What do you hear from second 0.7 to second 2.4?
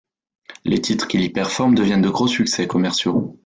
titres qu’il y performe deviennent de gros